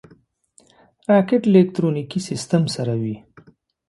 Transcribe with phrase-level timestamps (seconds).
[1.09, 3.15] راکټ له الکترونیکي سیسټم سره وي